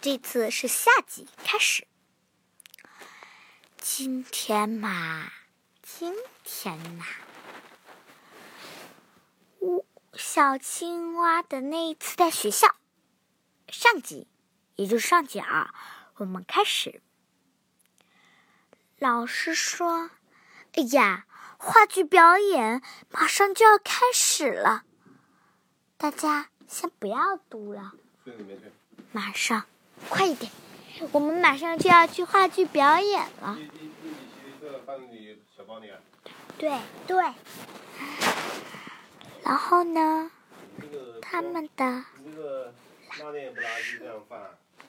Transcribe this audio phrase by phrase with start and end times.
[0.00, 1.86] 这次是下集开始。
[3.76, 5.30] 今天嘛，
[5.82, 7.04] 今天呐，
[9.58, 9.84] 我
[10.14, 12.76] 小青蛙的那一次在学校，
[13.68, 14.26] 上集，
[14.76, 15.74] 也就是上集啊，
[16.16, 17.02] 我们开始。
[18.98, 20.10] 老师说
[20.76, 21.26] ：“哎呀，
[21.58, 22.80] 话剧表演
[23.10, 24.84] 马上就要开始了，
[25.98, 27.92] 大家先不要读了，
[29.12, 29.66] 马上，
[30.10, 30.52] 快一点，
[31.12, 33.58] 我们马上就要去话剧表演了。”
[36.58, 37.32] 对对。
[39.42, 40.30] 然后呢？
[41.22, 42.04] 他们的。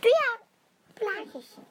[0.00, 0.18] 对呀，
[0.94, 1.62] 不拉也行。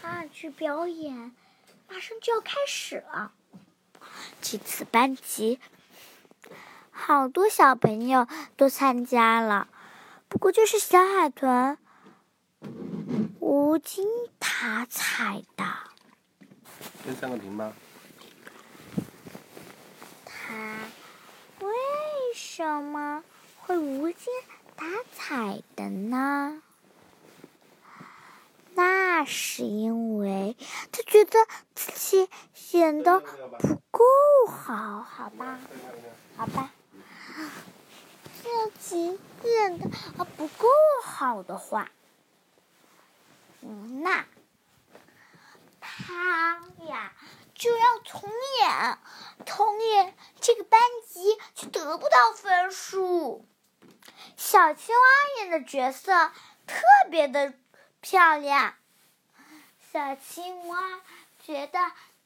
[0.00, 1.34] 话剧表演
[1.88, 3.32] 马上就要开始了。
[4.40, 5.58] 这次班级
[6.90, 9.68] 好多小朋友都参加了，
[10.28, 11.78] 不过就是小海豚
[13.40, 14.06] 无精
[14.38, 15.64] 打采的。
[17.04, 17.72] 先上个屏吧。
[20.24, 20.54] 他
[21.60, 21.72] 为
[22.34, 23.22] 什么？
[23.66, 24.26] 会无精
[24.76, 26.62] 打采的呢？
[28.74, 30.56] 那是因为
[30.92, 31.38] 他觉得
[31.74, 35.58] 自己显得不够好，好吧？
[36.36, 36.70] 好吧？
[38.42, 39.88] 自己演的
[40.36, 40.68] 不够
[41.02, 41.90] 好的话，
[43.60, 44.26] 那
[45.80, 47.12] 他呀
[47.54, 48.98] 就要重演，
[49.46, 53.46] 重演这个班级就得不到分数。
[54.36, 56.30] 小青蛙演的角色
[56.66, 57.54] 特别的
[58.00, 58.74] 漂亮，
[59.92, 61.00] 小青蛙
[61.46, 61.78] 觉得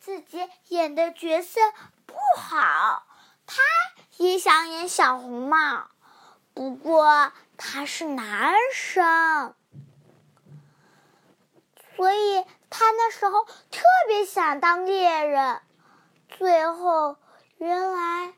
[0.08, 1.60] 自己演的角色
[2.06, 3.06] 不好，
[3.44, 3.62] 他
[4.16, 5.90] 也想演小红帽，
[6.54, 9.54] 不过他是男生，
[11.94, 15.60] 所以他那时候特别想当猎人。
[16.30, 17.18] 最后，
[17.58, 18.32] 原来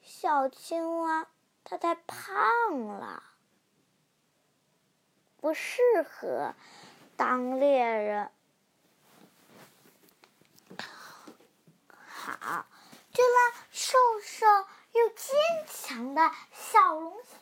[0.00, 1.26] 小青蛙。
[1.62, 3.22] 他太胖了，
[5.42, 6.54] 不适合
[7.18, 8.30] 当猎人。
[12.24, 12.64] 好，
[13.12, 14.46] 就让瘦瘦
[14.92, 15.36] 又坚
[15.68, 17.36] 强的小龙虾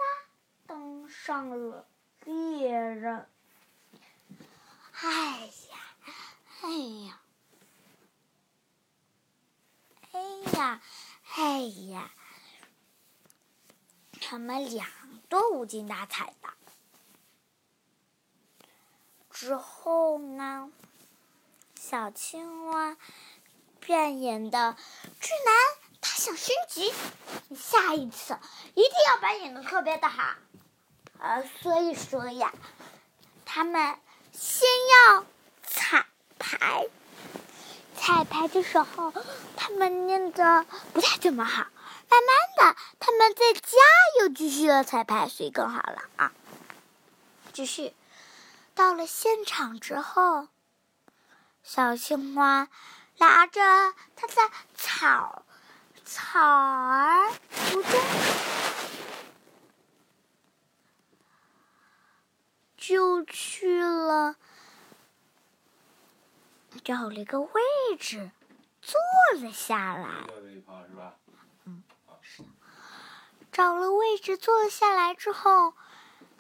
[0.66, 1.86] 登上了
[2.24, 3.30] 猎人。
[4.90, 5.78] 哎呀，
[6.62, 6.68] 哎
[7.06, 7.20] 呀，
[10.10, 10.20] 哎
[10.52, 10.82] 呀，
[11.36, 11.60] 哎
[11.92, 12.10] 呀！
[14.20, 14.88] 他们俩
[15.28, 16.48] 都无精打采的。
[19.30, 20.72] 之后呢，
[21.76, 22.96] 小青蛙
[23.86, 24.76] 扮演的
[25.20, 25.54] 巨男，
[26.00, 26.92] 他想升级，
[27.54, 28.38] 下一次
[28.74, 30.34] 一定要扮演的特别的好。
[31.18, 32.52] 呃，所以说呀，
[33.44, 33.96] 他们
[34.32, 34.68] 先
[35.06, 35.24] 要
[35.62, 36.06] 彩
[36.38, 36.88] 排，
[37.96, 39.12] 彩排的时候
[39.56, 41.66] 他们念的不太怎么好。
[42.10, 43.78] 慢慢的，他们在家
[44.20, 46.32] 又继续了彩排，所以更好了啊！
[47.54, 47.94] 继续，
[48.74, 50.48] 到了现场之后，
[51.62, 52.68] 小青蛙
[53.18, 53.60] 拿着
[54.16, 54.34] 它的
[54.74, 55.44] 草
[56.04, 57.32] 草儿，
[62.76, 64.36] 就去了，
[66.82, 67.50] 找了一个位
[67.98, 68.30] 置
[68.80, 69.00] 坐
[69.40, 70.08] 了下来。
[73.52, 75.74] 找了位置坐了下来之后，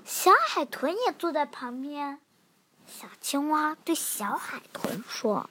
[0.04, 2.20] 小海豚也坐在旁边。
[2.86, 5.48] 小青蛙对小海豚说：“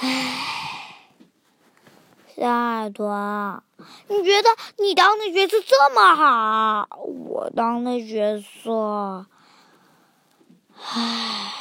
[0.00, 0.94] 唉，
[2.36, 3.62] 小海豚，
[4.08, 4.48] 你觉得
[4.78, 9.26] 你当的角色这么好，我当的角色，
[10.80, 11.52] 唉，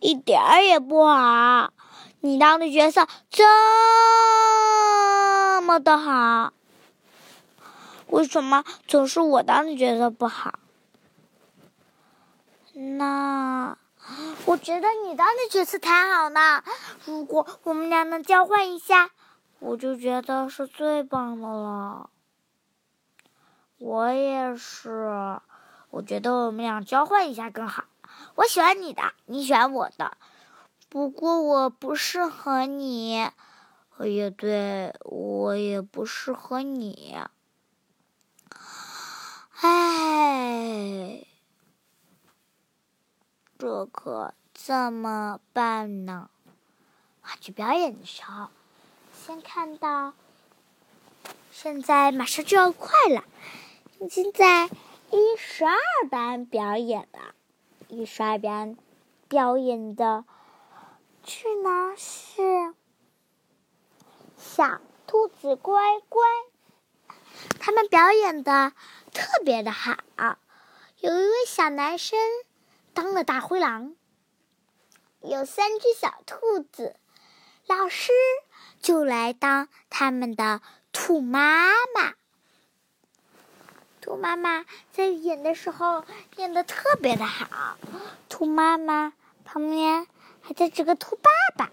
[0.00, 1.72] 一点儿也不好。
[2.20, 3.44] 你当的角色这……”
[5.62, 6.54] 么的好，
[8.06, 10.58] 为什么总是我当的角色不好？
[12.72, 13.76] 那
[14.46, 16.62] 我觉得你当的角色才好呢。
[17.04, 19.10] 如果我们俩能交换一下，
[19.58, 22.10] 我就觉得是最棒的了。
[23.78, 25.40] 我也是，
[25.90, 27.84] 我觉得我们俩交换一下更好。
[28.34, 30.16] 我喜欢你的，你喜欢我的，
[30.88, 33.30] 不过我不适合你。
[34.00, 37.18] 也对，我也不适合你。
[39.60, 41.24] 唉，
[43.58, 46.30] 这可怎么办呢？
[47.20, 48.50] 话剧表演的时候，
[49.12, 50.14] 先看到，
[51.50, 53.24] 现在马上就要快了，
[53.98, 54.66] 已经在
[55.10, 55.76] 一十二
[56.08, 57.34] 班表演了。
[57.88, 58.76] 一十二班
[59.26, 60.24] 表演的
[61.24, 62.74] 剧呢是
[64.36, 66.22] 小兔子乖乖，
[67.58, 68.72] 他们表演的
[69.12, 69.96] 特别的好。
[71.00, 72.18] 有一位小男生
[72.98, 73.94] 当了大灰狼，
[75.20, 76.96] 有三只小兔子，
[77.68, 78.10] 老师
[78.80, 80.60] 就来当他们的
[80.90, 82.14] 兔妈妈。
[84.00, 86.04] 兔妈妈在演的时候
[86.38, 87.78] 演的特别的好，
[88.28, 89.12] 兔妈妈
[89.44, 90.08] 旁边
[90.42, 91.70] 还在这个兔爸爸，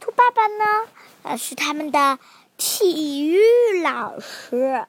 [0.00, 2.18] 兔爸爸呢是他们的
[2.56, 3.38] 体育
[3.80, 4.88] 老师，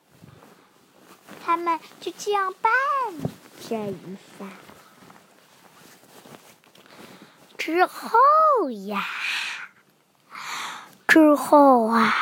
[1.45, 2.71] 他们就这样扮
[3.69, 4.47] 这一下，
[7.65, 8.19] 之后
[8.71, 9.07] 呀，
[11.07, 12.13] 之后啊。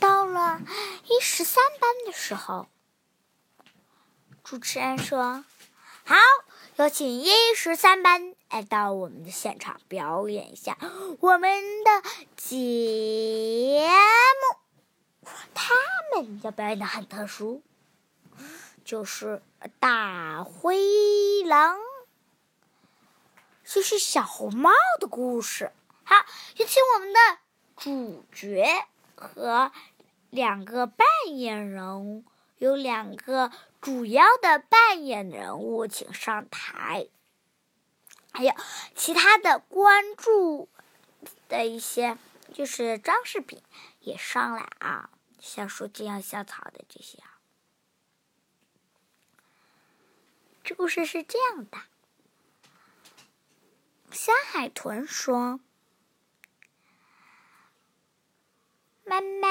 [0.00, 0.60] 到了
[1.04, 2.66] 一十三班的时候，
[4.42, 5.44] 主持人说
[6.04, 6.16] ：“好，
[6.74, 10.76] 有请一十三班来到我们的现场表演一下
[11.20, 13.88] 我们的节
[14.50, 15.30] 目。
[15.54, 15.74] 他
[16.12, 17.62] 们要表演的很特殊，
[18.84, 19.42] 就是
[19.80, 20.76] 大灰
[21.44, 21.78] 狼，
[23.64, 24.70] 就是小红帽
[25.00, 25.72] 的故事。
[26.04, 26.16] 好，
[26.56, 27.18] 有请我们的
[27.76, 29.72] 主角和。”
[30.30, 32.24] 两个扮演人物，
[32.58, 37.06] 有两个主要的扮演人物，请上台。
[38.32, 38.52] 还有
[38.96, 40.68] 其他的关注
[41.48, 42.18] 的一些，
[42.52, 43.62] 就是装饰品
[44.00, 45.08] 也上来啊，
[45.38, 47.33] 像树这样小草的这些啊。
[50.64, 51.78] 这故事是这样的：
[54.10, 55.60] 小海豚说
[59.04, 59.48] ：“妈妈。”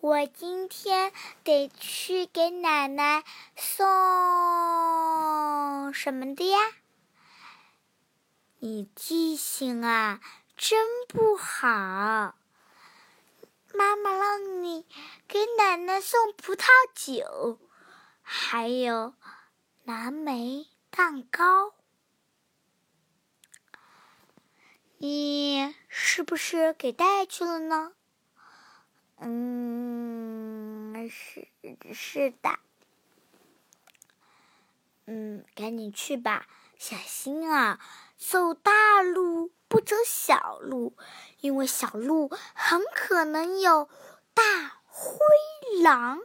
[0.00, 1.12] 我今天
[1.42, 3.24] 得去给奶奶
[3.56, 3.84] 送
[5.92, 6.56] 什么的呀？
[8.60, 10.20] 你记性啊，
[10.56, 12.36] 真不好。
[13.74, 14.86] 妈妈让你
[15.26, 17.58] 给奶奶送葡萄酒，
[18.22, 19.14] 还有
[19.88, 21.72] 蓝莓蛋糕。
[24.98, 27.94] 你是不是给带去了呢？
[29.16, 31.48] 嗯，是
[31.94, 32.58] 是的，
[35.06, 36.46] 嗯，赶紧去吧，
[36.76, 37.80] 小心啊，
[38.18, 40.98] 走大路不走小路，
[41.40, 43.88] 因为小路很可能有
[44.34, 45.16] 大灰
[45.82, 46.20] 狼。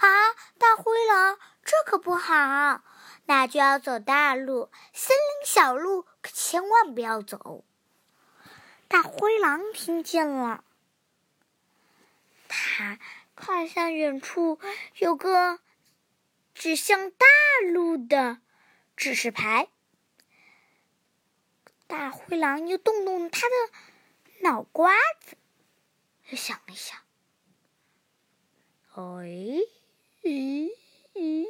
[0.00, 2.82] 啊，大灰狼，这可不好，
[3.26, 7.64] 那就要走大路，森林小路可千万不要走。
[8.88, 10.64] 大灰狼听见了，
[12.48, 12.98] 他
[13.36, 14.58] 看向远处
[14.96, 15.60] 有个
[16.54, 17.26] 指向大
[17.70, 18.40] 路的
[18.96, 19.68] 指示牌。
[21.86, 23.54] 大灰狼又动动他的
[24.40, 25.36] 脑瓜子，
[26.30, 26.98] 又想了想
[28.94, 29.60] ：“哎，
[30.22, 30.70] 咦
[31.14, 31.46] 咦。”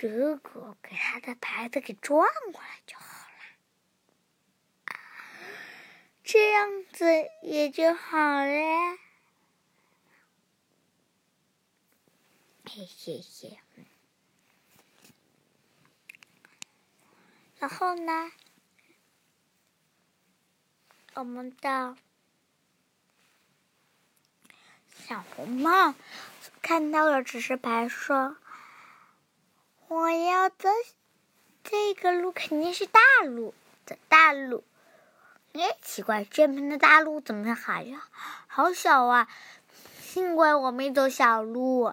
[0.00, 4.96] 如果给他的牌子给转过来就好了，
[6.24, 7.04] 这样子
[7.42, 8.98] 也就好了。
[12.64, 13.60] 嘿嘿嘿。
[17.58, 18.32] 然后呢，
[21.14, 21.96] 我们的
[25.06, 25.94] 小红帽
[26.62, 28.36] 看到了指示牌，说。
[29.88, 30.70] 我要走
[31.62, 33.54] 这个路，肯定是大路，
[33.84, 34.64] 走大路。
[35.52, 38.08] 哎，奇怪，这边的大路怎么好呀？
[38.46, 39.28] 好小啊！
[40.00, 41.92] 幸亏我没走小路。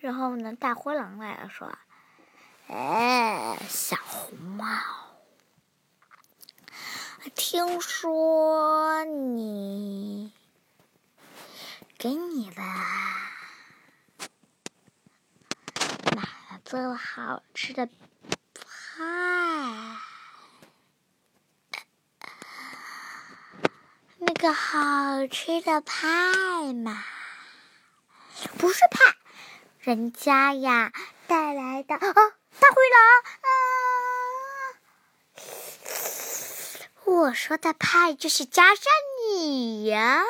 [0.00, 1.72] 然后呢，大灰狼来了，说
[2.66, 4.66] ：“哎，小红帽，
[7.54, 10.32] 听说你
[11.96, 12.60] 给你的。”
[16.64, 17.92] 做了好吃的派，
[24.18, 27.04] 那个好吃的派嘛，
[28.58, 29.14] 不是派，
[29.78, 30.92] 人家呀
[31.28, 32.98] 带来的哦，大灰狼
[33.42, 33.46] 啊！
[37.24, 38.84] 我说的派就是加上
[39.30, 40.22] 你呀！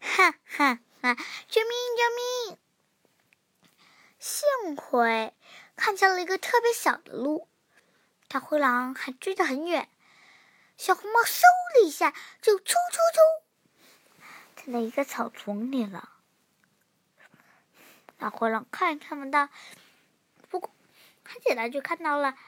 [0.00, 1.14] 哈哈哈！
[1.46, 1.70] 救命！
[1.98, 2.02] 救
[2.48, 2.58] 命！
[4.18, 5.34] 幸亏
[5.76, 7.48] 看见了一个特别小的路，
[8.28, 9.90] 大灰狼还追得很远。
[10.78, 11.42] 小红帽嗖
[11.74, 13.02] 的一下就冲冲
[14.16, 14.24] 冲，
[14.56, 16.08] 站在一个草丛里了。
[18.16, 19.50] 大灰狼看也看不到，
[20.48, 20.74] 不过
[21.24, 22.38] 很简单就看到了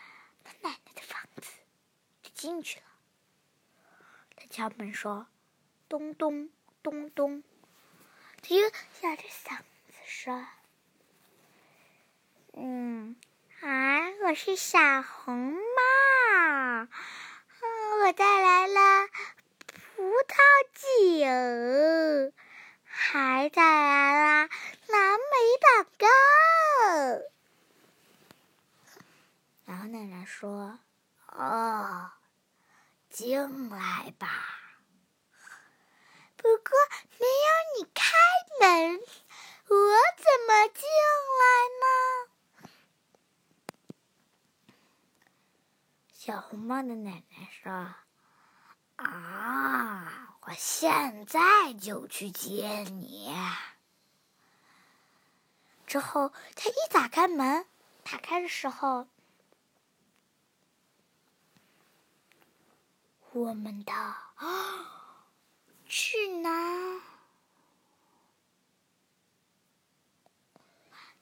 [0.42, 1.50] 他奶奶的房子，
[2.22, 2.86] 就进去了。
[4.52, 5.26] 敲门说
[5.88, 6.50] ：“咚咚
[6.82, 7.42] 咚咚。”
[8.42, 8.60] 他又
[9.00, 10.46] 哑着嗓子说。
[12.52, 13.16] 嗯，
[13.62, 15.58] 啊，我是小红帽，
[16.82, 16.86] 嗯，
[18.02, 19.08] 我带来了
[19.72, 20.36] 葡萄
[20.74, 22.34] 酒，
[22.84, 24.50] 还带来了
[24.88, 26.06] 蓝莓蛋糕。
[29.64, 30.78] 然后奶奶说
[31.32, 32.10] ：“哦，
[33.12, 34.28] 进来吧。
[36.36, 36.72] 不过
[37.20, 38.02] 没有你开
[38.60, 39.76] 门，我
[40.16, 40.82] 怎么进
[41.38, 41.44] 来
[41.82, 41.84] 呢？”
[46.14, 47.94] 小红帽的奶奶说
[48.96, 53.36] ：“啊，我现在就去接你。”
[55.86, 57.66] 之后，他一打开门，
[58.02, 59.06] 打开的时候，
[63.34, 63.92] 我们的
[65.88, 67.00] 智囊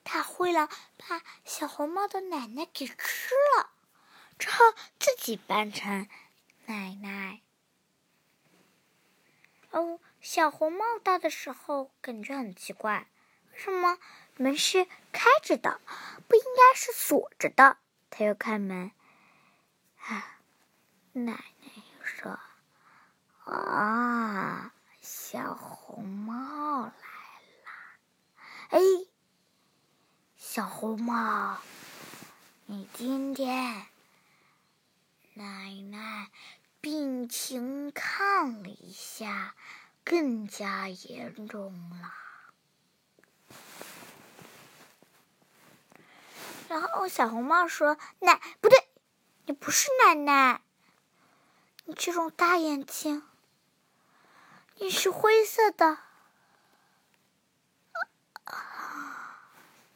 [0.02, 3.70] 大灰狼把小红帽的奶奶给吃了。
[4.38, 4.64] 之后
[4.98, 6.08] 自己扮成
[6.66, 7.42] 奶奶。
[9.70, 13.06] 哦，小红帽到的时候感觉很奇怪，
[13.52, 13.98] 为什么
[14.36, 15.80] 门是开着的，
[16.26, 17.76] 不应该是锁着的？
[18.10, 18.90] 他又开门，
[19.98, 20.40] 啊，
[21.12, 21.44] 奶
[23.44, 27.70] ：“啊，小红帽来了。”
[28.70, 28.78] 哎，
[30.36, 31.58] 小红帽，
[32.66, 33.86] 你今天。
[35.34, 36.30] 奶奶
[36.80, 39.54] 病情看了一下，
[40.04, 42.12] 更加严重了。
[46.68, 48.88] 然后小红帽说：“奶不对，
[49.46, 50.60] 你不是奶奶，
[51.84, 53.22] 你这种大眼睛，
[54.80, 55.98] 你是灰色的，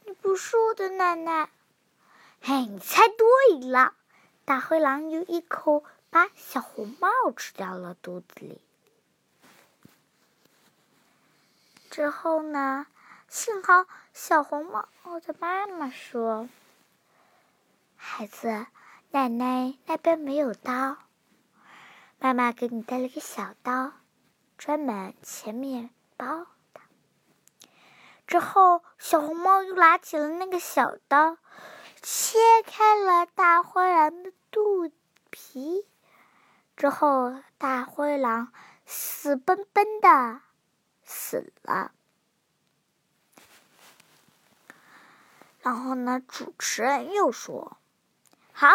[0.05, 1.49] 你不是我的奶奶。”
[2.39, 3.95] 嘿，你猜对了。
[4.45, 8.61] 大灰狼又一口把小红帽吃掉了肚子里。
[11.89, 12.85] 之后呢？
[13.27, 14.87] 幸好小红帽
[15.25, 16.47] 的妈妈说
[17.97, 18.67] ：“孩子，
[19.09, 20.97] 奶奶那边没有刀，
[22.19, 23.93] 妈妈给你带了个小刀，
[24.57, 26.81] 专门切面包的。”
[28.27, 31.37] 之后，小红帽又拿起了那个小刀。
[32.07, 34.91] 切开了大灰狼的肚
[35.31, 35.87] 皮，
[36.77, 38.53] 之后大灰狼
[38.85, 40.41] 死奔奔的
[41.03, 41.91] 死了。
[45.61, 47.77] 然后呢，主持人又说
[48.57, 48.69] ：“好，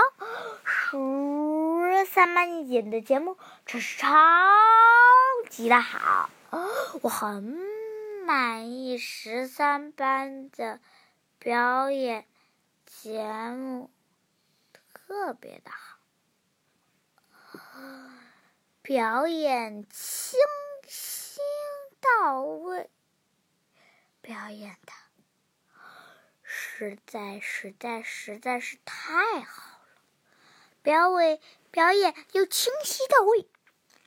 [0.63, 4.07] 十三班演的节目真是超
[5.49, 6.29] 级的好，
[7.01, 7.43] 我很
[8.27, 10.81] 满意十三班的
[11.39, 12.27] 表演。”
[12.85, 13.91] 节目
[14.93, 15.71] 特别的
[17.31, 17.71] 好，
[18.83, 20.39] 表演清
[20.87, 21.43] 新
[22.01, 22.91] 到位，
[24.21, 24.93] 表演的
[26.43, 29.70] 实在实在实在是太好，
[30.83, 33.49] 表演表演又清晰到位，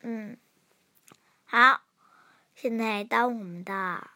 [0.02, 0.38] 嗯，
[1.46, 1.82] 好，
[2.56, 4.10] 现在到我们的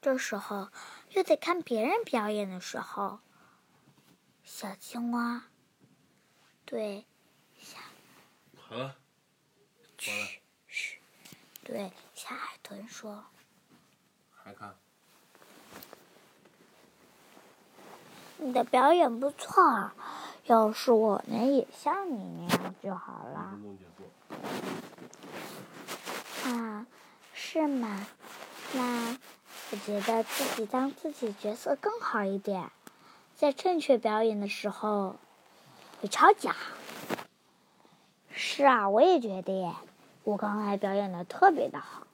[0.00, 0.70] 这时候。
[1.10, 3.20] 又在看别人表演的时候，
[4.42, 5.44] 小青蛙
[6.64, 7.06] 对
[7.56, 7.78] 小
[8.56, 8.96] 好了，
[9.96, 10.98] 嘘嘘，
[11.62, 13.26] 对小海豚说
[14.34, 14.76] ：“还看？
[18.38, 19.92] 你的表演不错，
[20.44, 23.58] 要是我能也像你那样就好了。”
[26.46, 26.86] 啊，
[27.32, 28.06] 是吗？
[28.74, 29.16] 那。
[29.72, 32.70] 我觉得自己当自己角色更好一点，
[33.34, 35.16] 在正确表演的时候
[36.00, 36.76] 会超级好。
[38.30, 39.74] 是啊，我也觉得耶，
[40.22, 42.06] 我刚才表演的特别的好。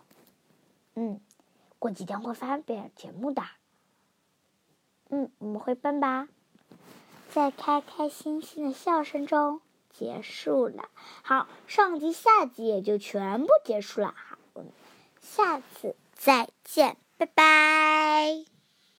[0.95, 1.21] 嗯，
[1.79, 3.43] 过几天会发表节目的。
[5.11, 6.29] 嗯，我们会办吧，
[7.33, 9.61] 在开开心心的笑声中
[9.93, 10.89] 结束了。
[11.23, 14.15] 好，上集、下集也就全部结束了。
[14.17, 14.73] 好，我们
[15.21, 18.50] 下次再见，拜拜。